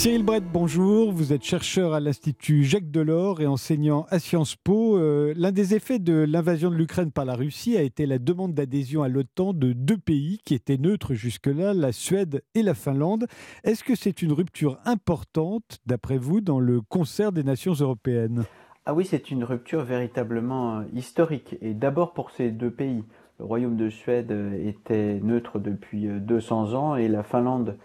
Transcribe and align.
Cyril 0.00 0.22
Brett, 0.22 0.44
bonjour. 0.50 1.12
Vous 1.12 1.34
êtes 1.34 1.44
chercheur 1.44 1.92
à 1.92 2.00
l'Institut 2.00 2.64
Jacques 2.64 2.90
Delors 2.90 3.42
et 3.42 3.46
enseignant 3.46 4.06
à 4.08 4.18
Sciences 4.18 4.56
Po. 4.56 4.96
Euh, 4.96 5.34
l'un 5.36 5.52
des 5.52 5.74
effets 5.74 5.98
de 5.98 6.24
l'invasion 6.26 6.70
de 6.70 6.74
l'Ukraine 6.74 7.12
par 7.12 7.26
la 7.26 7.34
Russie 7.34 7.76
a 7.76 7.82
été 7.82 8.06
la 8.06 8.18
demande 8.18 8.54
d'adhésion 8.54 9.02
à 9.02 9.08
l'OTAN 9.08 9.52
de 9.52 9.74
deux 9.74 9.98
pays 9.98 10.40
qui 10.42 10.54
étaient 10.54 10.78
neutres 10.78 11.12
jusque-là, 11.12 11.74
la 11.74 11.92
Suède 11.92 12.42
et 12.54 12.62
la 12.62 12.72
Finlande. 12.72 13.26
Est-ce 13.62 13.84
que 13.84 13.94
c'est 13.94 14.22
une 14.22 14.32
rupture 14.32 14.78
importante, 14.86 15.80
d'après 15.84 16.16
vous, 16.16 16.40
dans 16.40 16.60
le 16.60 16.80
concert 16.80 17.30
des 17.30 17.44
nations 17.44 17.74
européennes? 17.74 18.44
Ah 18.86 18.94
oui, 18.94 19.04
c'est 19.04 19.30
une 19.30 19.44
rupture 19.44 19.84
véritablement 19.84 20.78
euh, 20.78 20.84
historique. 20.94 21.58
Et 21.60 21.74
d'abord 21.74 22.14
pour 22.14 22.30
ces 22.30 22.50
deux 22.52 22.70
pays. 22.70 23.04
Le 23.38 23.44
Royaume 23.44 23.76
de 23.76 23.90
Suède 23.90 24.32
euh, 24.32 24.66
était 24.66 25.20
neutre 25.22 25.58
depuis 25.58 26.06
200 26.08 26.72
ans 26.72 26.96
et 26.96 27.06
la 27.06 27.22
Finlande 27.22 27.76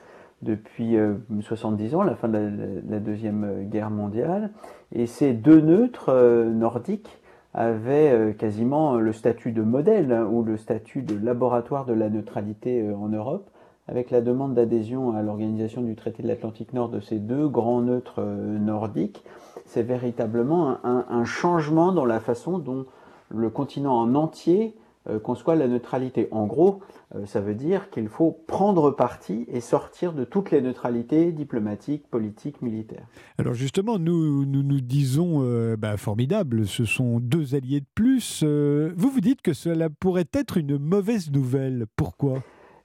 depuis 0.45 0.95
70 1.41 1.93
euh, 1.93 1.97
ans, 1.97 2.03
la 2.03 2.15
fin 2.15 2.29
de 2.29 2.37
la, 2.87 2.99
Deuxième 2.99 3.43
euh, 3.43 3.63
Guerre 3.63 3.89
mondiale. 3.89 4.51
Et 4.93 5.07
ces 5.07 5.33
deux 5.33 5.59
neutres 5.59 6.09
euh, 6.09 6.49
nordiques 6.49 7.19
avaient 7.53 8.35
quasiment 8.37 8.95
le 8.95 9.13
statut 9.13 9.53
de 9.53 9.61
modèle 9.61 10.11
hein, 10.11 10.27
ou 10.29 10.43
le 10.43 10.57
statut 10.57 11.03
de 11.03 11.17
laboratoire 11.17 11.85
de 11.85 11.93
la 11.93 12.09
neutralité 12.09 12.85
en 12.91 13.07
Europe, 13.07 13.49
avec 13.87 14.11
la 14.11 14.19
demande 14.19 14.55
d'adhésion 14.55 15.15
à 15.15 15.21
l'organisation 15.21 15.81
du 15.81 15.95
traité 15.95 16.21
de 16.21 16.27
l'Atlantique 16.27 16.73
Nord 16.73 16.89
de 16.89 16.99
ces 16.99 17.17
deux 17.17 17.47
grands 17.47 17.79
neutres 17.79 18.21
nordiques. 18.21 19.23
C'est 19.67 19.83
véritablement 19.83 20.79
un, 20.83 21.23
changement 21.23 21.93
dans 21.93 22.03
la 22.03 22.19
façon 22.19 22.59
dont 22.59 22.87
le 23.29 23.49
continent 23.49 23.97
en 24.01 24.15
entier 24.15 24.75
conçoit 25.23 25.55
la 25.55 25.67
neutralité. 25.67 26.27
En 26.31 26.47
gros, 26.47 26.81
euh, 27.13 27.25
ça 27.25 27.41
veut 27.41 27.53
dire 27.53 27.89
qu'il 27.89 28.09
faut 28.09 28.31
prendre 28.47 28.91
parti 28.91 29.45
et 29.47 29.61
sortir 29.61 30.13
de 30.13 30.23
toutes 30.23 30.51
les 30.51 30.61
neutralités 30.61 31.31
diplomatiques, 31.31 32.07
politiques, 32.09 32.61
militaires. 32.61 33.05
Alors 33.37 33.53
justement, 33.53 33.99
nous 33.99 34.45
nous, 34.45 34.63
nous 34.63 34.81
disons, 34.81 35.43
euh, 35.43 35.75
bah, 35.77 35.97
formidable, 35.97 36.65
ce 36.65 36.85
sont 36.85 37.19
deux 37.19 37.55
alliés 37.55 37.81
de 37.81 37.85
plus. 37.93 38.41
Euh, 38.43 38.91
vous 38.97 39.09
vous 39.09 39.21
dites 39.21 39.41
que 39.41 39.53
cela 39.53 39.89
pourrait 39.89 40.29
être 40.33 40.57
une 40.57 40.77
mauvaise 40.77 41.31
nouvelle. 41.31 41.85
Pourquoi? 41.95 42.39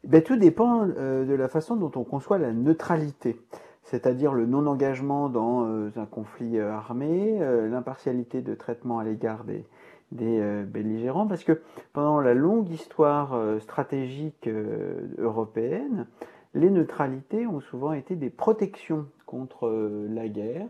Ben, 0.04 0.22
Tout 0.22 0.36
dépend 0.36 0.86
de 0.86 1.34
la 1.34 1.48
façon 1.48 1.76
dont 1.76 1.92
on 1.94 2.04
conçoit 2.04 2.38
la 2.38 2.52
neutralité 2.52 3.36
c'est-à-dire 3.82 4.34
le 4.34 4.46
non-engagement 4.46 5.28
dans 5.28 5.64
un 5.64 6.06
conflit 6.06 6.60
armé, 6.60 7.40
l'impartialité 7.68 8.40
de 8.40 8.54
traitement 8.54 9.00
à 9.00 9.04
l'égard 9.04 9.42
des, 9.42 9.64
des 10.12 10.40
euh, 10.40 10.64
belligérants, 10.64 11.26
parce 11.26 11.44
que 11.44 11.60
pendant 11.92 12.20
la 12.20 12.34
longue 12.34 12.68
histoire 12.70 13.34
euh, 13.34 13.58
stratégique 13.60 14.46
euh, 14.46 15.08
européenne, 15.18 16.06
les 16.54 16.70
neutralités 16.70 17.46
ont 17.46 17.60
souvent 17.60 17.92
été 17.92 18.16
des 18.16 18.30
protections 18.30 19.06
contre 19.24 19.70
la 20.10 20.28
guerre, 20.28 20.66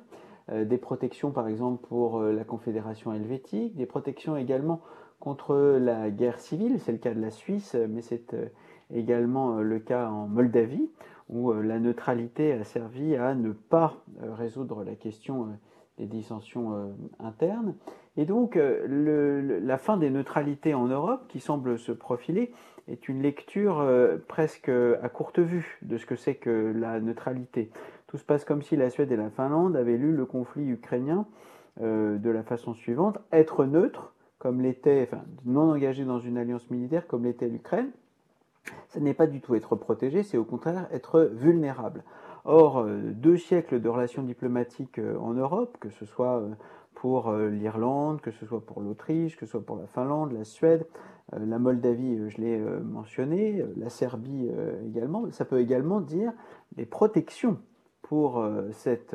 des 0.52 0.76
protections 0.76 1.30
par 1.30 1.48
exemple 1.48 1.86
pour 1.88 2.20
la 2.20 2.44
Confédération 2.44 3.14
helvétique, 3.14 3.76
des 3.76 3.86
protections 3.86 4.36
également 4.36 4.82
contre 5.20 5.56
la 5.56 6.10
guerre 6.10 6.38
civile, 6.38 6.80
c'est 6.80 6.92
le 6.92 6.98
cas 6.98 7.14
de 7.14 7.20
la 7.22 7.30
Suisse, 7.30 7.74
mais 7.88 8.02
c'est 8.02 8.36
également 8.92 9.60
le 9.60 9.78
cas 9.78 10.10
en 10.10 10.26
Moldavie, 10.26 10.90
où 11.30 11.50
la 11.54 11.78
neutralité 11.78 12.52
a 12.52 12.64
servi 12.64 13.16
à 13.16 13.34
ne 13.34 13.52
pas 13.52 14.04
résoudre 14.20 14.84
la 14.84 14.96
question 14.96 15.48
des 15.96 16.04
dissensions 16.04 16.94
internes. 17.18 17.74
Et 18.16 18.24
donc, 18.24 18.56
euh, 18.56 19.60
la 19.62 19.78
fin 19.78 19.96
des 19.96 20.10
neutralités 20.10 20.74
en 20.74 20.86
Europe, 20.86 21.26
qui 21.28 21.40
semble 21.40 21.78
se 21.78 21.92
profiler, 21.92 22.52
est 22.88 23.08
une 23.08 23.22
lecture 23.22 23.80
euh, 23.80 24.16
presque 24.26 24.68
à 24.68 25.08
courte 25.08 25.38
vue 25.38 25.78
de 25.82 25.96
ce 25.96 26.06
que 26.06 26.16
c'est 26.16 26.34
que 26.34 26.72
la 26.76 27.00
neutralité. 27.00 27.70
Tout 28.08 28.18
se 28.18 28.24
passe 28.24 28.44
comme 28.44 28.62
si 28.62 28.76
la 28.76 28.90
Suède 28.90 29.12
et 29.12 29.16
la 29.16 29.30
Finlande 29.30 29.76
avaient 29.76 29.96
lu 29.96 30.12
le 30.12 30.26
conflit 30.26 30.68
ukrainien 30.68 31.26
euh, 31.80 32.18
de 32.18 32.30
la 32.30 32.42
façon 32.42 32.74
suivante 32.74 33.18
être 33.30 33.64
neutre, 33.64 34.12
comme 34.38 34.60
l'était, 34.60 35.08
enfin, 35.10 35.22
non 35.44 35.70
engagé 35.70 36.04
dans 36.04 36.18
une 36.18 36.36
alliance 36.36 36.68
militaire, 36.70 37.06
comme 37.06 37.24
l'était 37.24 37.48
l'Ukraine. 37.48 37.90
Ce 38.88 38.98
n'est 38.98 39.14
pas 39.14 39.28
du 39.28 39.40
tout 39.40 39.54
être 39.54 39.76
protégé, 39.76 40.24
c'est 40.24 40.36
au 40.36 40.44
contraire 40.44 40.88
être 40.92 41.30
vulnérable. 41.32 42.02
Or, 42.44 42.86
deux 42.86 43.36
siècles 43.36 43.80
de 43.80 43.88
relations 43.88 44.22
diplomatiques 44.22 44.98
en 44.98 45.34
Europe, 45.34 45.76
que 45.78 45.90
ce 45.90 46.06
soit 46.06 46.42
pour 46.94 47.28
euh, 47.28 47.48
l'Irlande, 47.48 48.20
que 48.20 48.30
ce 48.30 48.44
soit 48.44 48.60
pour 48.60 48.80
l'Autriche, 48.80 49.36
que 49.36 49.46
ce 49.46 49.52
soit 49.52 49.64
pour 49.64 49.76
la 49.76 49.86
Finlande, 49.86 50.32
la 50.32 50.44
Suède, 50.44 50.86
euh, 51.32 51.38
la 51.46 51.58
Moldavie, 51.58 52.18
euh, 52.18 52.28
je 52.28 52.38
l'ai 52.38 52.58
mentionné, 52.58 53.64
la 53.76 53.88
Serbie 53.88 54.50
également. 54.86 55.30
Ça 55.30 55.44
peut 55.44 55.60
également 55.60 56.00
dire 56.00 56.32
des 56.72 56.86
protections 56.86 57.58
pour 58.02 58.44
cet 58.72 59.14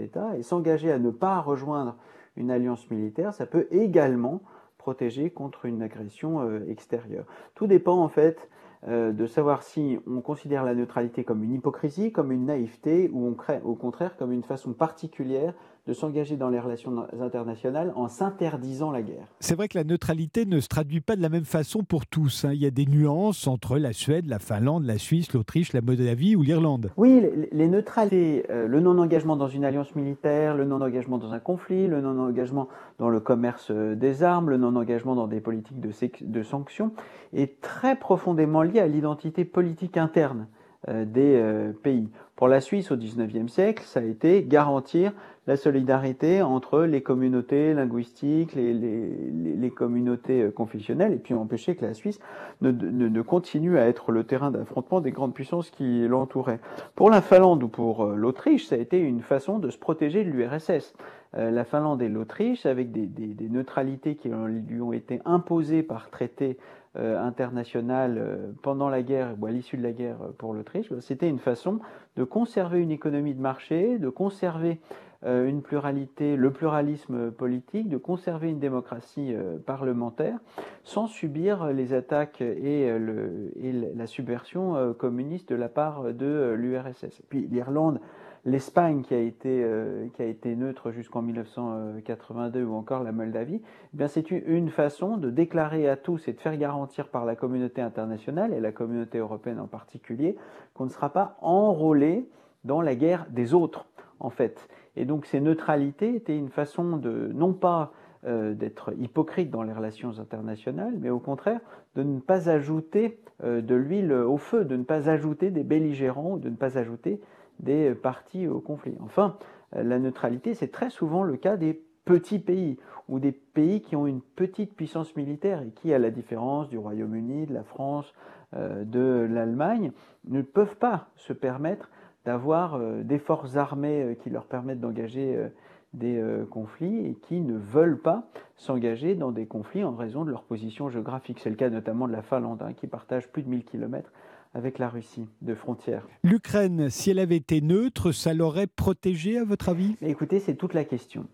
État 0.00 0.36
et 0.38 0.42
s'engager 0.42 0.90
à 0.90 0.98
ne 0.98 1.10
pas 1.10 1.40
rejoindre 1.40 1.96
une 2.36 2.50
alliance 2.50 2.90
militaire, 2.90 3.34
ça 3.34 3.44
peut 3.44 3.66
également 3.70 4.40
protéger 4.78 5.28
contre 5.28 5.66
une 5.66 5.82
agression 5.82 6.58
extérieure. 6.66 7.26
Tout 7.54 7.66
dépend 7.66 7.98
en 7.98 8.08
fait 8.08 8.48
de 8.86 9.26
savoir 9.26 9.62
si 9.62 9.98
on 10.06 10.22
considère 10.22 10.64
la 10.64 10.74
neutralité 10.74 11.22
comme 11.22 11.44
une 11.44 11.52
hypocrisie, 11.52 12.12
comme 12.12 12.32
une 12.32 12.46
naïveté, 12.46 13.10
ou 13.12 13.26
on 13.26 13.34
crée, 13.34 13.60
au 13.62 13.74
contraire 13.74 14.16
comme 14.16 14.32
une 14.32 14.42
façon 14.42 14.72
particulière 14.72 15.52
de 15.86 15.92
s'engager 15.92 16.38
dans 16.38 16.48
les 16.48 16.58
relations 16.58 17.06
internationales 17.20 17.92
en 17.94 18.08
s'interdisant 18.08 18.90
la 18.90 19.02
guerre. 19.02 19.26
C'est 19.40 19.54
vrai 19.54 19.68
que 19.68 19.76
la 19.76 19.84
neutralité 19.84 20.46
ne 20.46 20.58
se 20.60 20.68
traduit 20.68 21.02
pas 21.02 21.14
de 21.14 21.20
la 21.20 21.28
même 21.28 21.44
façon 21.44 21.82
pour 21.84 22.06
tous. 22.06 22.46
Hein. 22.46 22.52
Il 22.54 22.62
y 22.62 22.66
a 22.66 22.70
des 22.70 22.86
nuances 22.86 23.46
entre 23.46 23.76
la 23.76 23.92
Suède, 23.92 24.26
la 24.26 24.38
Finlande, 24.38 24.84
la 24.84 24.96
Suisse, 24.96 25.30
l'Autriche, 25.34 25.74
la 25.74 25.82
Moldavie 25.82 26.36
ou 26.36 26.42
l'Irlande. 26.42 26.90
Oui, 26.96 27.22
les, 27.52 27.68
neutralités, 27.68 28.46
euh, 28.50 28.66
le 28.66 28.80
non-engagement 28.80 29.36
dans 29.36 29.48
une 29.48 29.64
alliance 29.64 29.94
militaire, 29.94 30.56
le 30.56 30.64
non-engagement 30.64 31.18
dans 31.18 31.34
un 31.34 31.38
conflit, 31.38 31.86
le 31.86 32.00
non-engagement 32.00 32.68
dans 32.98 33.10
le 33.10 33.20
commerce 33.20 33.70
euh, 33.70 33.94
des 33.94 34.22
armes, 34.22 34.48
le 34.48 34.56
non-engagement 34.56 35.14
dans 35.14 35.26
des 35.26 35.40
politiques 35.40 35.80
de, 35.80 35.90
de 36.22 36.42
sanctions, 36.42 36.92
est 37.34 37.60
très 37.60 37.96
profondément 37.96 38.62
lié 38.62 38.80
à 38.80 38.86
l'identité 38.86 39.44
politique 39.44 39.98
interne 39.98 40.46
euh, 40.88 41.04
des 41.04 41.72
pays. 41.82 42.08
Pour 42.36 42.48
la 42.48 42.60
Suisse 42.60 42.90
au 42.90 42.96
XIXe 42.96 43.52
siècle, 43.52 43.84
ça 43.86 44.00
a 44.00 44.02
été 44.02 44.42
garantir 44.44 45.12
la 45.46 45.56
solidarité 45.56 46.42
entre 46.42 46.82
les 46.82 47.02
communautés 47.02 47.74
linguistiques, 47.74 48.54
les, 48.54 48.72
les, 48.72 49.70
communautés 49.70 50.42
euh, 50.42 50.50
confessionnelles, 50.50 51.12
et 51.12 51.18
puis 51.18 51.34
empêcher 51.34 51.76
que 51.76 51.84
la 51.84 51.94
Suisse 51.94 52.18
ne, 52.62 52.70
ne, 52.70 53.22
continue 53.22 53.78
à 53.78 53.86
être 53.86 54.12
le 54.12 54.24
terrain 54.24 54.50
d'affrontement 54.50 55.00
des 55.00 55.10
grandes 55.10 55.34
puissances 55.34 55.70
qui 55.70 56.06
l'entouraient. 56.08 56.60
Pour 56.94 57.10
la 57.10 57.20
Finlande 57.20 57.62
ou 57.62 57.68
pour 57.68 58.04
euh, 58.04 58.14
l'Autriche, 58.14 58.66
ça 58.66 58.76
a 58.76 58.78
été 58.78 58.98
une 58.98 59.20
façon 59.20 59.58
de 59.58 59.70
se 59.70 59.78
protéger 59.78 60.24
de 60.24 60.30
l'URSS. 60.30 60.94
Euh, 61.36 61.50
la 61.50 61.64
Finlande 61.64 62.00
et 62.00 62.08
l'Autriche, 62.08 62.64
avec 62.64 62.90
des, 62.92 63.06
des, 63.06 63.34
des, 63.34 63.48
neutralités 63.48 64.14
qui 64.14 64.28
lui 64.28 64.80
ont 64.80 64.92
été 64.92 65.20
imposées 65.24 65.82
par 65.82 66.08
traité 66.10 66.56
international 66.96 68.54
pendant 68.62 68.88
la 68.88 69.02
guerre 69.02 69.34
ou 69.40 69.46
à 69.46 69.50
l'issue 69.50 69.76
de 69.76 69.82
la 69.82 69.92
guerre 69.92 70.18
pour 70.38 70.54
l'Autriche, 70.54 70.90
bah, 70.90 71.00
c'était 71.00 71.28
une 71.28 71.38
façon 71.38 71.80
de 72.16 72.24
conserver 72.24 72.80
une 72.80 72.90
économie 72.92 73.34
de 73.34 73.40
marché, 73.40 73.98
de 73.98 74.08
conserver 74.08 74.80
euh, 75.26 75.46
une 75.48 75.62
pluralité, 75.62 76.36
le 76.36 76.50
pluralisme 76.50 77.30
politique, 77.30 77.88
de 77.88 77.96
conserver 77.96 78.50
une 78.50 78.58
démocratie 78.58 79.34
euh, 79.34 79.56
parlementaire 79.56 80.38
sans 80.82 81.06
subir 81.06 81.68
les 81.68 81.94
attaques 81.94 82.42
et, 82.42 82.90
euh, 82.90 83.48
la 83.94 84.06
subversion 84.06 84.92
communiste 84.98 85.48
de 85.48 85.54
la 85.54 85.70
part 85.70 86.12
de 86.12 86.54
l'URSS. 86.56 87.22
Puis 87.30 87.48
l'Irlande, 87.50 88.00
l'Espagne 88.44 89.02
qui 89.02 89.14
a 89.14 89.18
été 89.18 89.66
qui 90.14 90.22
a 90.22 90.26
été 90.26 90.54
neutre 90.54 90.90
jusqu'en 90.90 91.22
1982 91.22 92.62
ou 92.64 92.74
encore 92.74 93.02
la 93.02 93.12
Moldavie, 93.12 93.60
eh 93.62 93.96
bien 93.96 94.08
c'est 94.08 94.30
une 94.30 94.68
façon 94.68 95.16
de 95.16 95.30
déclarer 95.30 95.88
à 95.88 95.96
tous 95.96 96.28
et 96.28 96.32
de 96.32 96.40
faire 96.40 96.56
garantir 96.56 97.08
par 97.08 97.24
la 97.24 97.36
communauté 97.36 97.80
internationale 97.80 98.52
et 98.52 98.60
la 98.60 98.72
communauté 98.72 99.18
européenne 99.18 99.60
en 99.60 99.66
particulier 99.66 100.36
qu'on 100.74 100.84
ne 100.84 100.90
sera 100.90 101.10
pas 101.10 101.36
enrôlé 101.40 102.28
dans 102.64 102.80
la 102.80 102.94
guerre 102.94 103.26
des 103.30 103.54
autres 103.54 103.86
en 104.20 104.30
fait. 104.30 104.68
Et 104.96 105.04
donc 105.04 105.26
ces 105.26 105.40
neutralités 105.40 106.14
étaient 106.14 106.36
une 106.36 106.50
façon 106.50 106.96
de, 106.96 107.30
non 107.34 107.52
pas 107.52 107.92
euh, 108.26 108.54
d'être 108.54 108.92
hypocrite 108.98 109.50
dans 109.50 109.62
les 109.62 109.72
relations 109.72 110.18
internationales, 110.18 110.94
mais 111.00 111.10
au 111.10 111.18
contraire 111.18 111.60
de 111.94 112.02
ne 112.02 112.20
pas 112.20 112.48
ajouter 112.48 113.18
euh, 113.42 113.60
de 113.60 113.74
l'huile 113.74 114.12
au 114.12 114.36
feu, 114.36 114.64
de 114.64 114.76
ne 114.76 114.84
pas 114.84 115.10
ajouter 115.10 115.50
des 115.50 115.64
belligérants, 115.64 116.36
de 116.36 116.48
ne 116.48 116.56
pas 116.56 116.78
ajouter 116.78 117.20
des 117.60 117.94
partis 117.94 118.46
au 118.46 118.60
conflit. 118.60 118.96
Enfin, 119.00 119.36
euh, 119.76 119.82
la 119.82 119.98
neutralité, 119.98 120.54
c'est 120.54 120.72
très 120.72 120.90
souvent 120.90 121.22
le 121.22 121.36
cas 121.36 121.56
des 121.56 121.80
petits 122.04 122.38
pays 122.38 122.78
ou 123.08 123.18
des 123.18 123.32
pays 123.32 123.80
qui 123.80 123.96
ont 123.96 124.06
une 124.06 124.20
petite 124.20 124.74
puissance 124.74 125.16
militaire 125.16 125.62
et 125.62 125.70
qui, 125.70 125.92
à 125.92 125.98
la 125.98 126.10
différence 126.10 126.68
du 126.68 126.78
Royaume-Uni, 126.78 127.46
de 127.46 127.54
la 127.54 127.64
France, 127.64 128.12
de 128.56 129.26
l'Allemagne, 129.28 129.90
ne 130.28 130.40
peuvent 130.40 130.76
pas 130.76 131.08
se 131.16 131.32
permettre 131.32 131.90
d'avoir 132.24 132.74
euh, 132.74 133.02
des 133.02 133.18
forces 133.18 133.56
armées 133.56 134.02
euh, 134.02 134.14
qui 134.14 134.30
leur 134.30 134.46
permettent 134.46 134.80
d'engager 134.80 135.36
euh, 135.36 135.48
des 135.92 136.20
conflits 136.50 137.06
et 137.06 137.14
qui 137.14 137.40
ne 137.40 137.56
veulent 137.56 138.00
pas 138.00 138.24
s'engager 138.56 139.14
dans 139.14 139.30
des 139.30 139.46
conflits 139.46 139.84
en 139.84 139.94
raison 139.94 140.24
de 140.24 140.30
leur 140.32 140.42
position 140.42 140.88
géographique. 140.88 141.38
C'est 141.38 141.50
le 141.50 141.54
cas 141.54 141.70
notamment 141.70 142.08
de 142.08 142.12
la 142.12 142.22
Finlande, 142.22 142.62
hein, 142.62 142.72
qui 142.72 142.88
partage 142.88 143.28
plus 143.28 143.44
de 143.44 143.48
1000 143.48 143.64
km 143.64 144.10
avec 144.54 144.78
la 144.78 144.88
Russie 144.88 145.26
de 145.42 145.54
frontière. 145.54 146.06
L'Ukraine, 146.22 146.88
si 146.88 147.10
elle 147.10 147.18
avait 147.18 147.36
été 147.36 147.60
neutre, 147.60 148.12
ça 148.12 148.32
l'aurait 148.32 148.68
protégée 148.68 149.38
à 149.38 149.44
votre 149.44 149.68
avis? 149.68 149.96
Écoutez, 150.00 150.38
c'est 150.38 150.54
toute 150.54 150.74
la 150.74 150.84
question. 150.84 151.26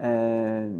Euh, 0.00 0.70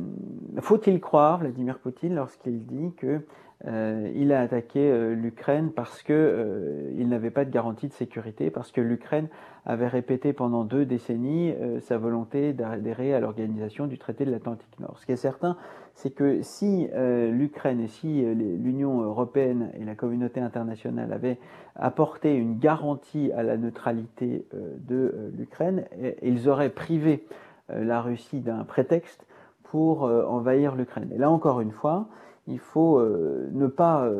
faut-il 0.61 1.01
croire 1.01 1.39
Vladimir 1.39 1.79
Poutine 1.81 2.15
lorsqu'il 2.15 2.65
dit 2.65 2.95
que 2.97 3.27
euh, 3.67 4.11
il 4.15 4.33
a 4.33 4.41
attaqué 4.41 4.79
euh, 4.79 5.15
l'Ukraine 5.15 5.73
parce 5.75 6.03
que 6.03 6.93
il 6.97 7.09
n'avait 7.09 7.31
pas 7.31 7.45
de 7.45 7.51
garantie 7.51 7.89
de 7.89 7.93
sécurité, 7.93 8.51
parce 8.51 8.71
que 8.71 8.81
l'Ukraine 8.81 9.29
avait 9.67 9.89
répété 9.89 10.33
pendant 10.33 10.65
deux 10.65 10.87
décennies 10.87 11.55
sa 11.81 11.99
volonté 11.99 12.53
d'adhérer 12.55 13.15
à 13.15 13.21
l'organisation 13.21 13.87
du 13.87 13.99
traité 13.99 14.25
de 14.25 14.31
l'Atlantique 14.31 14.81
Nord. 14.81 14.99
Ce 14.99 15.05
qui 15.05 15.13
est 15.13 15.17
certain, 15.17 15.59
c'est 15.95 16.11
que 16.11 16.41
si 16.41 16.89
l'Ukraine 17.31 17.81
et 17.81 17.89
si 17.89 18.23
l'Union 18.23 19.03
européenne 19.03 19.71
et 19.79 19.85
la 19.85 19.95
communauté 19.95 20.41
internationale 20.41 21.13
avaient 21.13 21.39
apporté 21.77 22.35
une 22.35 22.59
garantie 22.59 23.31
à 23.33 23.43
la 23.43 23.59
neutralité 23.59 24.47
de 24.53 25.31
l'Ukraine, 25.37 25.85
ils 26.23 26.49
auraient 26.49 26.71
privé 26.71 27.27
euh, 27.71 27.85
la 27.85 28.01
Russie 28.01 28.41
d'un 28.41 28.65
prétexte 28.65 29.27
pour 29.65 30.05
euh, 30.05 30.25
envahir 30.25 30.75
l'Ukraine. 30.75 31.11
Et 31.15 31.19
là 31.19 31.31
encore 31.31 31.61
une 31.61 31.73
fois, 31.73 32.09
il 32.49 32.59
faut 32.59 32.99
euh, 32.99 33.49
ne 33.53 33.67
pas 33.67 34.11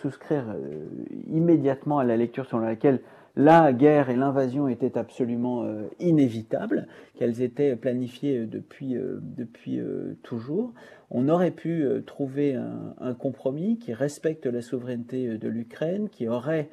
souscrire 0.00 0.44
immédiatement 1.26 1.98
à 1.98 2.04
la 2.04 2.16
lecture 2.16 2.46
selon 2.46 2.62
laquelle 2.62 3.00
la 3.34 3.72
guerre 3.72 4.10
et 4.10 4.16
l'invasion 4.16 4.68
étaient 4.68 4.98
absolument 4.98 5.64
inévitables, 6.00 6.86
qu'elles 7.14 7.40
étaient 7.40 7.76
planifiées 7.76 8.44
depuis, 8.44 8.94
depuis 8.94 9.80
toujours. 10.22 10.74
On 11.10 11.30
aurait 11.30 11.50
pu 11.50 11.86
trouver 12.04 12.54
un, 12.54 13.14
compromis 13.14 13.78
qui 13.78 13.94
respecte 13.94 14.44
la 14.44 14.60
souveraineté 14.60 15.38
de 15.38 15.48
l'Ukraine, 15.48 16.10
qui 16.10 16.28
aurait 16.28 16.68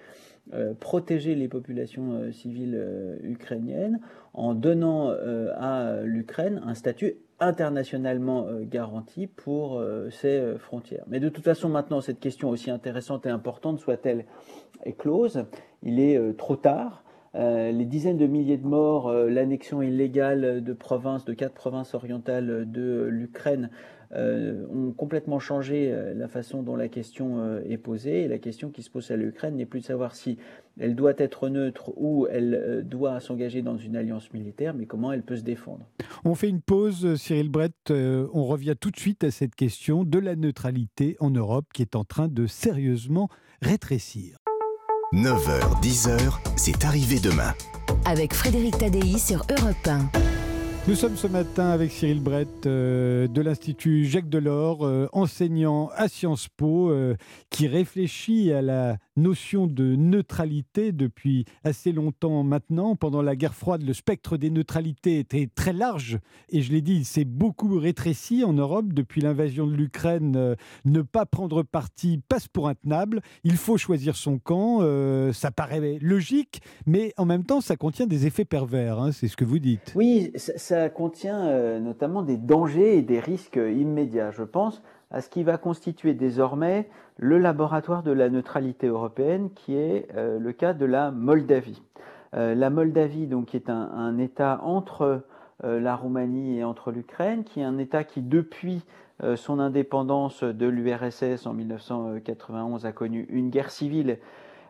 protégé 0.82 1.34
les 1.34 1.48
populations 1.48 2.30
civiles 2.34 2.78
ukrainiennes 3.24 4.02
en 4.34 4.54
donnant 4.54 5.10
euh, 5.10 5.52
à 5.58 6.02
l'Ukraine 6.04 6.62
un 6.66 6.76
statut 6.76 7.16
internationalement 7.40 8.48
euh, 8.48 8.64
garanti 8.64 9.28
pour 9.28 9.80
euh, 9.80 10.10
ses 10.10 10.56
frontières. 10.58 11.04
Mais 11.08 11.20
de 11.20 11.30
toute 11.30 11.44
façon, 11.44 11.70
maintenant, 11.70 12.02
cette 12.02 12.20
question 12.20 12.50
aussi 12.50 12.70
intéressante 12.70 13.26
et 13.26 13.30
importante 13.30 13.80
soit-elle 13.80 14.26
close, 14.98 15.46
il 15.84 16.00
est 16.00 16.38
trop 16.38 16.56
tard. 16.56 17.04
Les 17.34 17.86
dizaines 17.86 18.18
de 18.18 18.28
milliers 18.28 18.58
de 18.58 18.68
morts, 18.68 19.12
l'annexion 19.12 19.82
illégale 19.82 20.64
de 20.64 20.74
provinces, 20.74 21.26
de 21.26 21.34
quatre 21.34 21.54
provinces 21.54 21.94
orientales 21.94 22.70
de 22.70 23.08
l'Ukraine 23.10 23.70
ont 24.12 24.92
complètement 24.98 25.38
changé 25.38 25.96
la 26.16 26.28
façon 26.28 26.64
dont 26.64 26.76
la 26.76 26.88
question 26.88 27.60
est 27.64 27.78
posée. 27.78 28.24
Et 28.24 28.28
la 28.28 28.40
question 28.40 28.72
qui 28.72 28.82
se 28.82 28.90
pose 28.90 29.12
à 29.12 29.16
l'Ukraine 29.16 29.56
n'est 29.56 29.68
plus 29.68 29.82
de 29.82 29.86
savoir 29.86 30.16
si 30.16 30.38
elle 30.80 30.96
doit 30.96 31.14
être 31.18 31.50
neutre 31.50 31.92
ou 31.98 32.28
elle 32.32 32.56
euh, 32.56 32.82
doit 32.82 33.20
s'engager 33.20 33.62
dans 33.62 33.78
une 33.78 33.96
alliance 33.96 34.32
militaire, 34.34 34.74
mais 34.74 34.86
comment 34.86 35.12
elle 35.12 35.24
peut 35.24 35.36
se 35.36 35.44
défendre. 35.44 35.86
On 36.24 36.36
fait 36.36 36.50
une 36.50 36.62
pause, 36.62 37.16
Cyril 37.16 37.50
Brett. 37.50 37.74
Euh, 37.92 38.28
on 38.34 38.46
revient 38.46 38.76
tout 38.80 38.90
de 38.90 38.98
suite 38.98 39.24
à 39.24 39.32
cette 39.32 39.56
question 39.56 40.04
de 40.04 40.20
la 40.20 40.36
neutralité 40.36 41.18
en 41.20 41.30
Europe 41.30 41.66
qui 41.74 41.82
est 41.82 41.96
en 41.96 42.06
train 42.06 42.28
de 42.28 42.48
sérieusement 42.48 43.28
rétrécir. 43.62 44.38
9h, 45.14 45.82
10h, 45.82 46.20
c'est 46.56 46.86
arrivé 46.86 47.20
demain. 47.20 47.56
Avec 48.06 48.32
Frédéric 48.32 48.78
Tadei 48.78 49.18
sur 49.18 49.44
Europe 49.50 49.88
1. 49.88 50.19
Nous 50.90 50.96
sommes 50.96 51.18
ce 51.18 51.28
matin 51.28 51.70
avec 51.70 51.92
Cyril 51.92 52.20
Brett 52.20 52.66
euh, 52.66 53.28
de 53.28 53.42
l'Institut 53.44 54.06
Jacques 54.06 54.28
Delors, 54.28 54.82
enseignant 55.14 55.92
à 55.96 56.08
Sciences 56.08 56.48
Po, 56.48 56.92
qui 57.52 57.68
réfléchit 57.68 58.52
à 58.52 58.64
la 58.64 58.98
notion 59.20 59.68
de 59.68 59.96
neutralité 59.96 60.92
depuis 60.92 61.46
assez 61.64 61.92
longtemps 61.92 62.42
maintenant. 62.44 62.96
Pendant 62.96 63.22
la 63.22 63.36
guerre 63.36 63.54
froide, 63.54 63.84
le 63.84 63.94
spectre 63.94 64.38
des 64.38 64.50
neutralités 64.50 65.20
était 65.20 65.48
très 65.54 65.74
large 65.74 66.18
et 66.50 66.62
je 66.62 66.72
l'ai 66.72 66.82
dit, 66.82 66.96
il 66.96 67.06
s'est 67.06 67.26
beaucoup 67.26 67.78
rétréci 67.78 68.44
en 68.44 68.54
Europe 68.54 68.94
depuis 68.94 69.22
l'invasion 69.22 69.68
de 69.68 69.76
l'Ukraine. 69.76 70.36
Euh, 70.36 70.56
ne 70.86 71.02
pas 71.02 71.26
prendre 71.26 71.64
parti 71.64 72.22
passe 72.28 72.48
pour 72.48 72.68
intenable. 72.68 73.22
Il 73.44 73.58
faut 73.58 73.78
choisir 73.78 74.16
son 74.16 74.40
camp. 74.40 74.80
Euh, 74.82 75.34
ça 75.34 75.52
paraît 75.52 76.00
logique, 76.02 76.62
mais 76.86 77.14
en 77.18 77.26
même 77.26 77.44
temps, 77.44 77.62
ça 77.62 77.76
contient 77.76 78.08
des 78.08 78.26
effets 78.26 78.46
pervers. 78.46 79.00
Hein, 79.00 79.12
c'est 79.12 79.28
ce 79.28 79.38
que 79.38 79.46
vous 79.46 79.60
dites. 79.60 79.94
Oui, 79.96 80.32
ça, 80.36 80.79
contient 80.88 81.48
euh, 81.48 81.80
notamment 81.80 82.22
des 82.22 82.38
dangers 82.38 82.98
et 82.98 83.02
des 83.02 83.20
risques 83.20 83.60
immédiats. 83.60 84.32
Je 84.32 84.44
pense 84.44 84.82
à 85.12 85.20
ce 85.20 85.30
qui 85.30 85.44
va 85.44 85.58
constituer 85.58 86.14
désormais 86.14 86.88
le 87.18 87.38
laboratoire 87.38 88.04
de 88.04 88.12
la 88.12 88.30
neutralité 88.30 88.88
européenne, 88.88 89.50
qui 89.54 89.76
est 89.76 90.08
euh, 90.16 90.40
le 90.40 90.54
cas 90.54 90.74
de 90.74 90.86
la 90.86 91.12
Moldavie. 91.12 91.82
Euh, 92.36 92.56
la 92.56 92.70
Moldavie, 92.70 93.28
donc, 93.28 93.56
est 93.56 93.70
un, 93.70 94.18
État 94.18 94.62
entre 94.64 95.24
la 95.62 95.98
Roumanie 95.98 96.60
et 96.60 96.64
entre 96.64 96.90
l'Ukraine, 96.90 97.44
qui 97.44 97.60
est 97.60 97.66
un 97.66 97.78
État 97.80 98.06
qui, 98.06 98.22
depuis 98.22 98.86
son 99.36 99.60
indépendance 99.60 100.46
de 100.46 100.66
l'URSS 100.66 101.46
en 101.46 101.54
1991, 101.54 102.86
a 102.86 102.94
connu 102.94 103.28
une 103.30 103.50
guerre 103.50 103.70
civile 103.70 104.20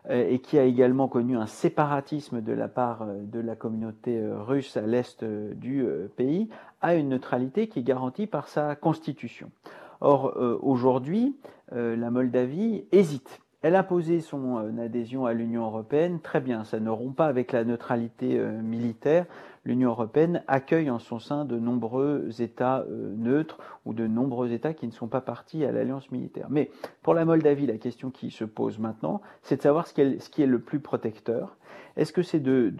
et 0.08 0.38
qui 0.38 0.58
a 0.58 0.64
également 0.64 1.08
connu 1.08 1.36
un 1.36 1.46
séparatisme 1.46 2.40
de 2.40 2.52
la 2.52 2.68
part 2.68 3.06
de 3.06 3.38
la 3.38 3.54
communauté 3.54 4.18
russe 4.32 4.76
à 4.76 4.82
l'est 4.82 5.22
du 5.24 5.84
pays, 6.16 6.48
a 6.80 6.94
une 6.94 7.10
neutralité 7.10 7.68
qui 7.68 7.80
est 7.80 7.82
garantie 7.82 8.26
par 8.26 8.48
sa 8.48 8.74
constitution. 8.76 9.50
Or, 10.00 10.32
euh, 10.36 10.58
aujourd'hui, 10.62 11.36
euh, 11.72 11.96
la 11.96 12.10
Moldavie 12.10 12.84
hésite. 12.90 13.40
Elle 13.62 13.76
a 13.76 13.82
posé 13.82 14.20
son 14.20 14.58
euh, 14.58 14.84
adhésion 14.84 15.26
à 15.26 15.32
l'Union 15.32 15.64
européenne, 15.64 16.20
très 16.20 16.40
bien, 16.40 16.64
ça 16.64 16.80
ne 16.80 16.90
rompt 16.90 17.14
pas 17.14 17.26
avec 17.26 17.52
la 17.52 17.64
neutralité 17.64 18.38
militaire. 18.62 19.26
L'Union 19.66 19.90
européenne 19.90 20.42
accueille 20.48 20.88
en 20.88 20.98
son 20.98 21.18
sein 21.18 21.44
de 21.44 21.58
nombreux 21.58 22.40
États 22.40 22.86
neutres 22.88 23.58
ou 23.84 23.92
de 23.92 24.06
nombreux 24.06 24.52
États 24.52 24.72
qui 24.72 24.86
ne 24.86 24.92
sont 24.92 25.06
pas 25.06 25.20
partis 25.20 25.66
à 25.66 25.72
l'alliance 25.72 26.10
militaire. 26.10 26.46
Mais 26.48 26.70
pour 27.02 27.12
la 27.12 27.26
Moldavie, 27.26 27.66
la 27.66 27.76
question 27.76 28.10
qui 28.10 28.30
se 28.30 28.44
pose 28.44 28.78
maintenant, 28.78 29.20
c'est 29.42 29.56
de 29.56 29.62
savoir 29.62 29.86
ce 29.86 29.92
qui, 29.92 30.42
est, 30.42 30.46
le 30.46 30.58
plus 30.60 30.80
protecteur. 30.80 31.56
Est-ce 31.96 32.12
que 32.12 32.22
c'est 32.22 32.40
de, 32.40 32.72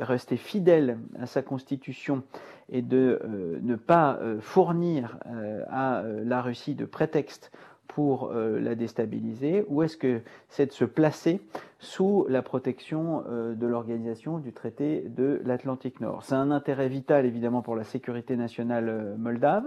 rester 0.00 0.36
fidèle 0.36 0.98
à 1.20 1.26
sa 1.26 1.42
constitution 1.42 2.22
et 2.70 2.82
de 2.82 3.20
euh, 3.24 3.58
ne 3.62 3.76
pas 3.76 4.18
euh, 4.20 4.40
fournir 4.40 5.18
euh, 5.26 5.64
à 5.70 6.02
la 6.02 6.42
Russie 6.42 6.74
de 6.74 6.84
prétexte 6.84 7.52
pour 7.88 8.32
la 8.32 8.74
déstabiliser 8.74 9.64
ou 9.68 9.82
est-ce 9.82 9.96
que 9.96 10.20
c'est 10.48 10.66
de 10.66 10.72
se 10.72 10.84
placer 10.84 11.40
sous 11.78 12.26
la 12.28 12.42
protection 12.42 13.24
de 13.28 13.66
l'organisation 13.66 14.38
du 14.38 14.52
traité 14.52 15.04
de 15.08 15.40
l'Atlantique 15.44 16.00
Nord 16.00 16.22
C'est 16.22 16.34
un 16.34 16.50
intérêt 16.50 16.88
vital 16.88 17.26
évidemment 17.26 17.62
pour 17.62 17.76
la 17.76 17.84
sécurité 17.84 18.36
nationale 18.36 19.16
moldave 19.18 19.64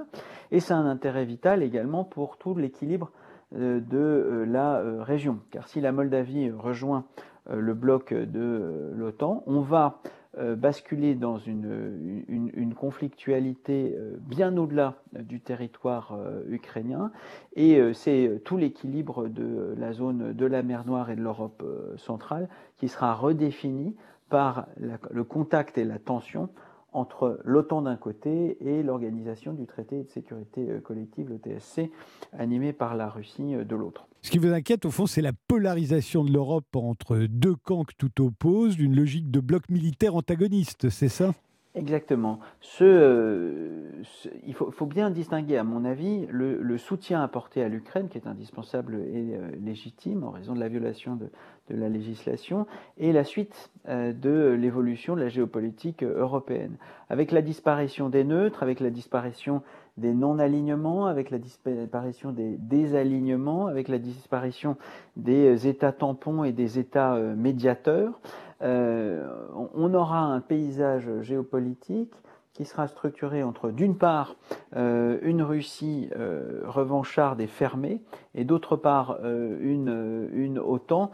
et 0.51 0.59
c'est 0.59 0.73
un 0.73 0.85
intérêt 0.85 1.25
vital 1.25 1.63
également 1.63 2.03
pour 2.03 2.37
tout 2.37 2.55
l'équilibre 2.55 3.11
de 3.53 4.45
la 4.47 4.81
région. 5.03 5.39
Car 5.51 5.67
si 5.67 5.81
la 5.81 5.91
Moldavie 5.91 6.51
rejoint 6.51 7.05
le 7.49 7.73
bloc 7.73 8.13
de 8.13 8.91
l'OTAN, 8.95 9.43
on 9.47 9.61
va 9.61 9.99
euh, 10.37 10.55
basculer 10.55 11.13
dans 11.13 11.37
une, 11.39 12.73
conflictualité 12.73 13.93
euh, 13.97 14.15
bien 14.21 14.55
au-delà 14.55 14.95
du 15.11 15.41
territoire 15.41 16.13
euh, 16.13 16.41
ukrainien. 16.47 17.11
Et 17.57 17.81
c'est 17.93 18.41
tout 18.45 18.55
l'équilibre 18.55 19.27
de 19.27 19.75
la 19.77 19.91
zone 19.91 20.31
de 20.31 20.45
la 20.45 20.63
mer 20.63 20.85
Noire 20.85 21.09
et 21.09 21.17
de 21.17 21.21
l'Europe 21.21 21.61
centrale 21.97 22.47
qui 22.77 22.87
sera 22.87 23.13
redéfini 23.13 23.93
par 24.29 24.67
le 24.77 25.23
contact 25.25 25.77
et 25.77 25.83
la 25.83 25.99
tension 25.99 26.47
entre 26.93 27.41
l'OTAN 27.43 27.81
d'un 27.81 27.97
côté 27.97 28.57
et 28.65 28.83
l'organisation 28.83 29.51
du 29.51 29.65
traité 29.65 30.01
de 30.01 30.09
sécurité 30.09 30.65
collective, 30.81 31.29
le 31.29 31.37
TSC, 31.37 31.91
animé 32.31 32.71
par 32.71 32.95
la 32.95 33.09
Russie 33.09 33.55
de 33.55 33.75
l'autre. 33.75 34.07
Ce 34.23 34.29
qui 34.29 34.37
vous 34.37 34.53
inquiète, 34.53 34.85
au 34.85 34.91
fond, 34.91 35.07
c'est 35.07 35.21
la 35.21 35.33
polarisation 35.47 36.23
de 36.23 36.31
l'Europe 36.31 36.75
entre 36.75 37.17
deux 37.17 37.55
camps 37.55 37.83
que 37.83 37.93
tout 37.97 38.23
oppose, 38.23 38.77
une 38.79 38.95
logique 38.95 39.31
de 39.31 39.39
bloc 39.39 39.67
militaire 39.69 40.15
antagoniste, 40.15 40.89
c'est 40.89 41.09
ça? 41.09 41.33
Exactement. 41.73 42.39
Euh, 42.81 44.03
il 44.45 44.53
faut, 44.53 44.85
bien 44.85 45.09
distinguer, 45.09 45.57
à 45.57 45.63
mon 45.63 45.85
avis, 45.85 46.27
le, 46.29 46.77
soutien 46.77 47.23
apporté 47.23 47.63
à 47.63 47.69
l'Ukraine, 47.69 48.09
qui 48.09 48.17
est 48.17 48.27
indispensable 48.27 48.95
et 48.95 49.35
euh, 49.35 49.51
légitime 49.63 50.25
en 50.25 50.31
raison 50.31 50.53
de 50.53 50.59
la 50.59 50.67
violation 50.67 51.15
de, 51.15 51.29
la 51.69 51.87
législation, 51.87 52.67
et 52.97 53.13
la 53.13 53.23
suite 53.23 53.71
euh, 53.87 54.11
de 54.11 54.49
l'évolution 54.59 55.15
de 55.15 55.21
la 55.21 55.29
géopolitique 55.29 56.03
européenne. 56.03 56.75
Avec 57.09 57.31
la 57.31 57.41
disparition 57.41 58.09
des 58.09 58.25
neutres, 58.25 58.63
avec 58.63 58.81
la 58.81 58.89
disparition 58.89 59.61
des 59.97 60.13
non-alignements, 60.13 61.05
avec 61.05 61.29
la 61.31 61.37
disparition 61.37 62.31
des 62.31 62.57
désalignements, 62.57 63.67
avec 63.67 63.87
la 63.87 63.99
disparition 63.99 64.77
des 65.15 65.67
États 65.67 65.91
tampons 65.91 66.43
et 66.43 66.51
des 66.51 66.79
États 66.79 67.15
médiateurs, 67.17 68.19
euh, 68.61 69.27
on 69.73 69.93
aura 69.93 70.19
un 70.19 70.39
paysage 70.39 71.09
géopolitique 71.21 72.13
qui 72.53 72.65
sera 72.65 72.87
structuré 72.87 73.43
entre, 73.43 73.71
d'une 73.71 73.95
part, 73.95 74.35
euh, 74.75 75.19
une 75.21 75.41
Russie 75.41 76.09
euh, 76.17 76.61
revancharde 76.65 77.39
et 77.39 77.47
fermée, 77.47 78.01
et 78.35 78.43
d'autre 78.43 78.75
part, 78.75 79.19
euh, 79.23 79.57
une, 79.61 80.29
une 80.33 80.59
OTAN 80.59 81.11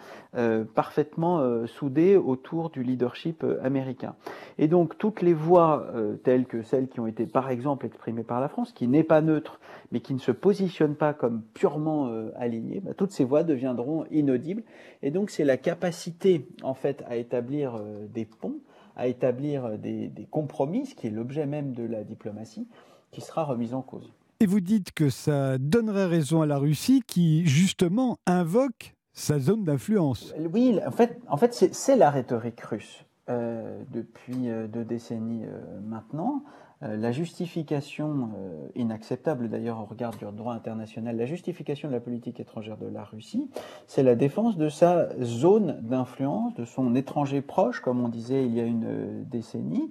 parfaitement 0.75 1.65
soudée 1.65 2.15
autour 2.15 2.69
du 2.69 2.83
leadership 2.83 3.43
américain. 3.63 4.15
Et 4.59 4.67
donc, 4.67 4.97
toutes 4.97 5.23
les 5.23 5.33
voix, 5.33 5.91
telles 6.23 6.45
que 6.45 6.61
celles 6.61 6.87
qui 6.87 6.99
ont 6.99 7.07
été, 7.07 7.25
par 7.25 7.49
exemple, 7.49 7.87
exprimées 7.87 8.23
par 8.23 8.39
la 8.39 8.47
France, 8.47 8.71
qui 8.71 8.87
n'est 8.87 9.03
pas 9.03 9.21
neutre, 9.21 9.59
mais 9.91 9.99
qui 9.99 10.13
ne 10.13 10.19
se 10.19 10.31
positionne 10.31 10.95
pas 10.95 11.13
comme 11.13 11.41
purement 11.55 12.11
alignées, 12.35 12.81
bah, 12.81 12.91
toutes 12.95 13.11
ces 13.11 13.23
voix 13.23 13.43
deviendront 13.43 14.05
inaudibles. 14.11 14.61
Et 15.01 15.09
donc, 15.09 15.31
c'est 15.31 15.45
la 15.45 15.57
capacité, 15.57 16.47
en 16.61 16.75
fait, 16.75 17.03
à 17.07 17.15
établir 17.15 17.81
des 18.13 18.25
ponts 18.25 18.59
à 18.97 19.07
établir 19.07 19.77
des, 19.77 20.27
compromis, 20.29 20.87
ce 20.87 20.95
qui 20.95 21.07
est 21.07 21.11
l'objet 21.11 21.45
même 21.45 21.73
de 21.73 21.83
la 21.83 22.03
diplomatie, 22.03 22.67
qui 23.11 23.21
sera 23.21 23.45
remise 23.45 23.73
en 23.73 23.81
cause. 23.81 24.11
Et 24.39 24.45
vous 24.45 24.59
dites 24.59 24.91
que 24.91 25.09
ça 25.09 25.57
donnerait 25.57 26.07
raison 26.07 26.41
à 26.41 26.45
la 26.45 26.57
Russie 26.57 27.01
qui, 27.07 27.45
justement, 27.45 28.17
invoque 28.25 28.93
sa 29.13 29.39
zone 29.39 29.63
d'influence. 29.63 30.33
Oui, 30.53 30.77
en 30.85 30.91
fait, 30.91 31.19
en 31.27 31.37
fait 31.37 31.53
c'est 31.71 31.95
la 31.95 32.11
rhétorique 32.11 32.61
russe 32.61 33.06
depuis 33.27 34.49
euh, 34.49 34.67
deux 34.67 34.85
décennies 34.85 35.45
euh, 35.45 35.79
maintenant. 35.81 36.43
Euh, 36.83 36.95
la 36.95 37.11
justification, 37.11 38.29
euh, 38.37 38.67
inacceptable 38.75 39.49
d'ailleurs 39.49 39.79
au 39.79 39.85
regard 39.85 40.11
du 40.11 40.25
droit 40.31 40.53
international, 40.53 41.17
la 41.17 41.25
justification 41.25 41.87
de 41.87 41.93
la 41.93 41.99
politique 41.99 42.39
étrangère 42.39 42.77
de 42.77 42.85
la 42.85 43.03
Russie, 43.03 43.49
c'est 43.87 44.03
la 44.03 44.13
défense 44.13 44.57
de 44.57 44.69
sa 44.69 45.09
zone 45.23 45.79
d'influence, 45.81 46.53
de 46.53 46.65
son 46.65 46.93
étranger 46.93 47.41
proche, 47.41 47.79
comme 47.79 48.03
on 48.03 48.09
disait 48.09 48.45
il 48.45 48.53
y 48.53 48.59
a 48.59 48.63
une 48.63 48.85
euh, 48.85 49.23
décennie, 49.25 49.89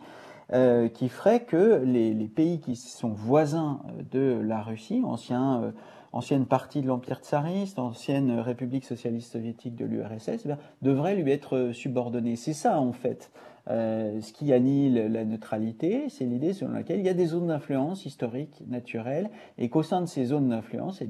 qui 0.95 1.09
ferait 1.09 1.43
que 1.43 1.83
les, 1.85 2.15
pays 2.29 2.61
qui 2.61 2.77
sont 2.77 3.09
voisins 3.09 3.81
de 4.13 4.41
la 4.45 4.63
Russie, 4.63 5.03
anciens 5.05 5.73
ancienne 6.17 6.47
partie 6.47 6.81
de 6.81 6.87
l'Empire 6.87 7.21
tsariste, 7.21 7.79
ancienne 7.79 8.39
République 8.41 8.85
socialiste 8.85 9.33
soviétique 9.33 9.77
de 9.77 9.85
l'URSS, 9.85 10.47
eh 10.47 10.51
devraient 10.83 11.17
lui 11.17 11.31
être 11.31 11.71
subordonnés. 11.73 12.37
C'est 12.37 12.55
ça, 12.55 12.81
en 12.81 12.93
fait, 12.93 13.31
euh, 13.69 14.21
ce 14.21 14.33
qui 14.33 14.53
annule 14.53 15.13
la 15.13 15.25
neutralité, 15.25 16.09
c'est 16.09 16.25
l'idée 16.25 16.53
selon 16.53 16.73
laquelle 16.73 17.01
il 17.01 17.07
y 17.07 17.09
a 17.09 17.15
des 17.15 17.27
zones 17.27 17.49
d'influence 17.49 18.07
historiques, 18.07 18.63
naturelles, 18.69 19.29
et 19.59 19.69
qu'au 19.69 19.83
sein 19.83 20.01
de 20.01 20.07
ces 20.07 20.27
zones 20.27 20.49
d'influence, 20.49 21.03
eh 21.03 21.09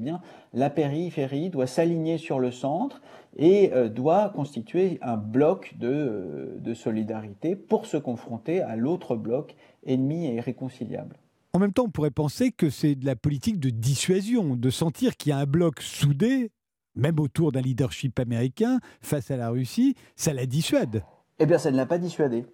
la 0.53 0.69
périphérie 0.69 1.49
doit 1.49 1.67
s'aligner 1.67 2.17
sur 2.17 2.39
le 2.39 2.49
centre 2.49 3.01
et 3.37 3.71
euh, 3.73 3.89
doit 3.89 4.29
constituer 4.29 4.97
un 5.03 5.17
bloc 5.17 5.75
de, 5.77 5.87
euh, 5.87 6.57
de 6.59 6.73
solidarité 6.73 7.55
pour 7.55 7.85
se 7.85 7.97
confronter 7.97 8.61
à 8.61 8.75
l'autre 8.75 9.15
bloc 9.15 9.55
ennemi 9.85 10.25
et 10.25 10.35
irréconciliable. 10.35 11.15
En 11.53 11.59
même 11.59 11.73
temps, 11.73 11.85
on 11.85 11.89
pourrait 11.89 12.11
penser 12.11 12.51
que 12.51 12.69
c'est 12.69 12.95
de 12.95 13.05
la 13.05 13.15
politique 13.15 13.59
de 13.59 13.69
dissuasion, 13.69 14.55
de 14.55 14.69
sentir 14.69 15.15
qu'il 15.17 15.31
y 15.31 15.33
a 15.33 15.37
un 15.37 15.45
bloc 15.45 15.81
soudé, 15.81 16.51
même 16.95 17.19
autour 17.19 17.51
d'un 17.51 17.61
leadership 17.61 18.19
américain, 18.19 18.79
face 19.01 19.31
à 19.31 19.37
la 19.37 19.49
Russie, 19.49 19.95
ça 20.15 20.33
la 20.33 20.45
dissuade. 20.45 21.03
Eh 21.39 21.45
bien, 21.45 21.57
ça 21.57 21.71
ne 21.71 21.77
l'a 21.77 21.85
pas 21.85 21.97
dissuadé. 21.97 22.45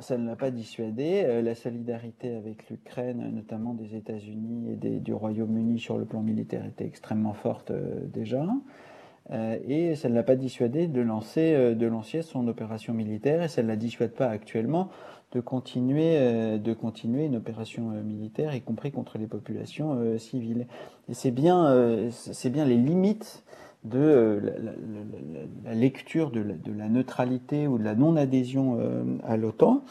Ça 0.00 0.18
ne 0.18 0.26
l'a 0.26 0.36
pas 0.36 0.50
dissuadé. 0.50 1.22
Euh, 1.24 1.42
la 1.42 1.54
solidarité 1.54 2.34
avec 2.34 2.68
l'Ukraine, 2.68 3.30
notamment 3.34 3.74
des 3.74 3.96
États-Unis 3.96 4.72
et 4.72 5.00
du 5.00 5.14
Royaume-Uni 5.14 5.78
sur 5.78 5.98
le 5.98 6.04
plan 6.04 6.22
militaire, 6.22 6.64
était 6.66 6.84
extrêmement 6.84 7.34
forte 7.34 7.70
euh, 7.70 8.06
déjà. 8.06 8.46
Euh, 9.30 9.58
et 9.66 9.94
ça 9.94 10.08
ne 10.08 10.14
l'a 10.14 10.22
pas 10.22 10.36
dissuadé 10.36 10.86
de 10.86 11.00
lancer, 11.00 11.74
de 11.74 11.86
lancer 11.86 12.22
son 12.22 12.48
opération 12.48 12.94
militaire, 12.94 13.42
et 13.42 13.48
ça 13.48 13.62
ne 13.62 13.68
la 13.68 13.76
dissuade 13.76 14.12
pas 14.12 14.28
actuellement 14.28 14.88
de 15.32 15.40
continuer, 15.40 16.58
de 16.58 16.72
continuer 16.72 17.26
une 17.26 17.36
opération 17.36 17.90
militaire, 18.02 18.54
y 18.54 18.62
compris 18.62 18.90
contre 18.90 19.18
les 19.18 19.26
populations 19.26 20.18
civiles. 20.18 20.66
Et 21.10 21.14
c'est 21.14 21.30
bien, 21.30 22.08
c'est 22.10 22.48
bien 22.48 22.64
les 22.64 22.78
limites 22.78 23.44
de 23.84 23.98
euh, 23.98 24.40
la, 25.64 25.74
lecture 25.74 26.30
de 26.30 26.44
la, 26.76 26.88
neutralité 26.88 27.66
ou 27.66 27.78
de 27.78 27.84
la 27.84 27.94
non-adhésion 27.94 28.78
euh, 28.80 29.02
à 29.26 29.36
l'OTAN. 29.36 29.82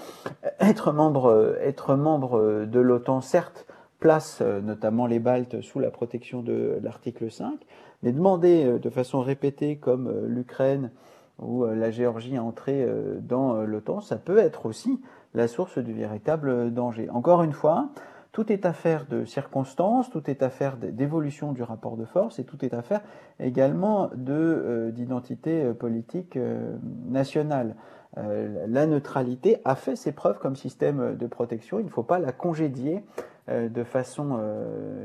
Être 0.60 0.92
membre, 0.92 1.26
euh, 1.26 1.56
être 1.62 1.96
membre 1.96 2.66
de 2.66 2.80
l'OTAN, 2.80 3.22
certes, 3.22 3.66
place 4.00 4.42
notamment 4.42 5.08
les 5.08 5.18
Baltes 5.18 5.62
sous 5.62 5.80
la 5.80 5.90
protection 5.90 6.44
de 6.44 6.78
l'article 6.84 7.32
5, 7.32 7.56
mais 8.04 8.12
demander 8.12 8.80
de 8.80 8.90
façon 8.90 9.22
répétée, 9.22 9.78
comme 9.78 10.26
l'Ukraine 10.28 10.92
ou 11.40 11.66
la 11.66 11.92
Géorgie 11.92 12.38
à 12.38 12.44
entrer 12.44 12.88
dans 13.22 13.62
l'OTAN, 13.62 14.02
ça 14.02 14.18
peut 14.18 14.38
être 14.38 14.66
aussi 14.66 15.00
la 15.34 15.48
source 15.48 15.78
du 15.78 15.94
véritable 15.94 16.74
danger. 16.74 17.10
Encore 17.10 17.44
une 17.44 17.54
fois, 17.54 17.90
tout 18.38 18.52
est 18.52 18.68
affaire 18.68 19.08
de 19.08 19.26
circonstances, 19.26 20.12
tout 20.12 20.30
est 20.30 20.44
affaire 20.44 20.78
d'évolution 20.78 21.54
du 21.54 21.64
rapport 21.64 21.98
de 21.98 22.06
force 22.06 22.38
et 22.38 22.44
tout 22.44 22.64
est 22.64 22.76
affaire 22.76 23.02
également 23.40 24.12
euh, 24.30 24.92
d'identité 24.92 25.64
euh, 25.64 25.74
politique 25.74 26.38
euh, 26.38 26.78
nationale. 27.08 27.76
la 28.16 28.86
neutralité 28.86 29.58
a 29.66 29.76
fait 29.76 29.96
ses 29.96 30.12
preuves 30.12 30.38
comme 30.38 30.56
système 30.56 31.16
de 31.18 31.26
protection. 31.26 31.80
Il 31.80 31.86
ne 31.86 31.90
faut 31.90 32.04
pas 32.04 32.20
la 32.20 32.32
congédier 32.32 33.04
de 33.48 33.84
façon 33.84 34.40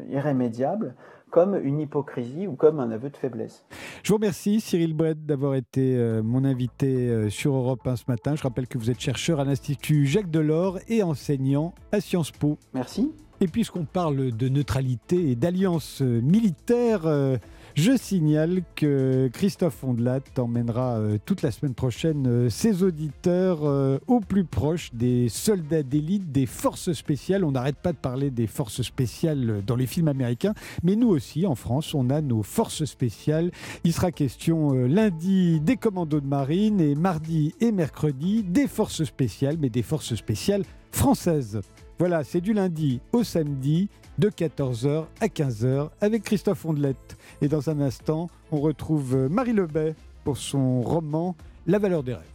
irrémédiable 0.09 0.95
comme 1.33 1.57
une 1.57 1.81
hypocrisie 1.81 2.47
ou 2.47 2.55
comme 2.55 2.79
un 2.79 2.93
aveu 2.93 3.11
de 3.11 3.17
faiblesse. 3.17 3.65
Je 4.05 4.11
vous 4.11 4.17
remercie 4.17 4.61
Cyril 4.61 4.95
Brett 4.95 5.27
d'avoir 5.27 5.57
été 5.57 5.97
mon 6.23 6.45
invité 6.45 7.29
sur 7.31 7.55
Europe 7.55 7.85
1 7.85 7.97
ce 7.97 8.05
matin. 8.07 8.37
Je 8.37 8.43
rappelle 8.43 8.69
que 8.69 8.79
vous 8.79 8.91
êtes 8.91 9.01
chercheur 9.01 9.41
à 9.41 9.45
l'Institut 9.45 10.07
Jacques 10.07 10.31
Delors 10.31 10.79
et 10.89 11.03
enseignant 11.03 11.75
à 11.91 12.01
Sciences 12.01 12.31
Po. 12.31 12.59
Merci. 12.75 13.13
Et 13.43 13.49
puisqu'on 13.49 13.85
parle 13.85 14.31
de 14.31 14.49
neutralité 14.49 15.31
et 15.31 15.35
d'alliance 15.35 16.01
militaire, 16.01 17.07
euh, 17.07 17.39
je 17.75 17.97
signale 17.97 18.63
que 18.77 19.29
Christophe 19.33 19.83
Ondelat 19.85 20.21
emmènera 20.39 20.99
euh, 20.99 21.19
toute 21.25 21.43
la 21.43 21.51
semaine 21.51 21.75
prochaine 21.75 22.27
euh, 22.27 22.51
ses 22.51 22.83
auditeurs 22.83 23.63
au 24.07 24.21
plus 24.21 24.45
proche 24.45 24.91
des 24.93 25.29
soldats 25.29 25.83
d'élite, 25.83 26.33
des 26.33 26.47
forces 26.47 26.93
spéciales. 26.93 27.45
On 27.45 27.53
n'arrête 27.53 27.77
pas 27.77 27.93
de 27.93 27.97
parler 27.97 28.31
des 28.31 28.47
forces 28.47 28.83
spéciales 28.83 29.63
dans 29.67 29.77
les 29.77 29.87
films 29.87 30.09
américains, 30.09 30.55
mais 30.83 30.97
nous 30.97 31.09
aussi, 31.09 31.47
en 31.47 31.55
France, 31.55 31.95
on 31.95 32.11
a 32.11 32.21
nos 32.21 32.43
forces 32.43 32.85
spéciales. 32.85 33.51
Il 33.85 33.93
sera 33.93 34.13
question 34.13 34.73
lundi 34.73 35.61
des 35.61 35.77
commandos 35.77 36.21
de 36.21 36.27
marine 36.27 36.81
et 36.81 36.95
mardi 36.95 37.55
et 37.61 37.73
mercredi 37.73 38.43
des 38.43 38.67
forces 38.67 39.05
spéciales, 39.05 39.57
mais 39.59 39.71
des 39.71 39.83
forces 39.83 40.15
spéciales 40.15 40.65
françaises. 40.91 41.61
Voilà, 41.99 42.25
c'est 42.25 42.41
du 42.41 42.53
lundi 42.53 43.01
au 43.13 43.23
samedi 43.23 43.89
de 44.23 44.29
14h 44.29 45.07
à 45.21 45.27
15h 45.27 45.91
avec 46.01 46.23
Christophe 46.23 46.65
Ondelette. 46.65 47.17
Et 47.41 47.49
dans 47.49 47.71
un 47.71 47.81
instant, 47.81 48.31
on 48.53 48.61
retrouve 48.61 49.27
Marie 49.29 49.53
Lebet 49.53 49.97
pour 50.23 50.37
son 50.37 50.81
roman 50.81 51.35
La 51.67 51.81
valeur 51.81 52.05
des 52.05 52.15
rêves. 52.15 52.32